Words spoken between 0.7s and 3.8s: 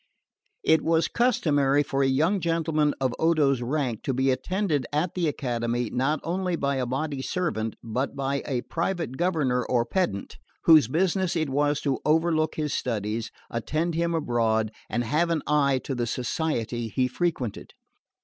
was customary for a young gentleman of Odo's